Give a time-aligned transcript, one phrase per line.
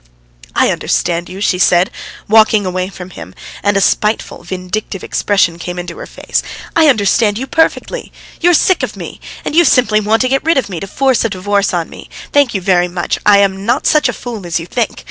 [0.55, 1.91] "I understand you," she said,
[2.27, 6.41] walking away from him, and a spiteful, vindictive expression came into her face.
[6.75, 8.11] "I understand you perfectly.
[8.39, 10.87] You are sick of me, and you simply want to get rid of me, to
[10.87, 12.09] force this divorce on me.
[12.33, 14.99] Thank you very much; I am not such a fool as you think.